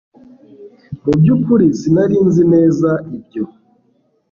mu 1.03 1.11
byukuri 1.19 1.65
sinari 1.79 2.17
nzi 2.27 2.43
neza 2.53 2.89
ibyo 3.15 3.43